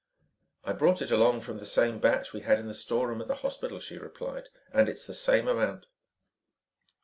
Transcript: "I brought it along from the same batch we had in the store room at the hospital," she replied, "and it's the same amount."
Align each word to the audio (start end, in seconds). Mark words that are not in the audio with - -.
"I 0.63 0.73
brought 0.73 1.03
it 1.03 1.11
along 1.11 1.41
from 1.41 1.59
the 1.59 1.65
same 1.67 1.99
batch 1.99 2.33
we 2.33 2.41
had 2.41 2.57
in 2.57 2.65
the 2.65 2.73
store 2.73 3.09
room 3.09 3.21
at 3.21 3.27
the 3.27 3.35
hospital," 3.45 3.79
she 3.79 3.99
replied, 3.99 4.49
"and 4.73 4.89
it's 4.89 5.05
the 5.05 5.13
same 5.13 5.47
amount." 5.47 5.85